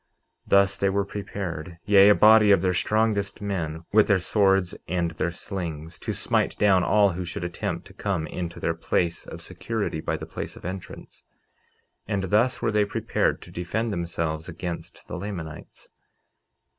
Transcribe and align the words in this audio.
49:20 0.01 0.07
Thus 0.49 0.77
they 0.79 0.89
were 0.89 1.05
prepared, 1.05 1.77
yea, 1.85 2.09
a 2.09 2.15
body 2.15 2.49
of 2.49 2.63
their 2.63 2.73
strongest 2.73 3.39
men, 3.39 3.83
with 3.93 4.07
their 4.07 4.17
swords 4.17 4.73
and 4.87 5.11
their 5.11 5.29
slings, 5.29 5.99
to 5.99 6.11
smite 6.11 6.57
down 6.57 6.83
all 6.83 7.11
who 7.11 7.23
should 7.23 7.43
attempt 7.43 7.85
to 7.85 7.93
come 7.93 8.25
into 8.25 8.59
their 8.59 8.73
place 8.73 9.27
of 9.27 9.41
security 9.43 9.99
by 10.01 10.17
the 10.17 10.25
place 10.25 10.55
of 10.55 10.65
entrance; 10.65 11.23
and 12.07 12.23
thus 12.31 12.63
were 12.63 12.71
they 12.71 12.83
prepared 12.83 13.43
to 13.43 13.51
defend 13.51 13.93
themselves 13.93 14.49
against 14.49 15.07
the 15.07 15.19
Lamanites. 15.19 15.89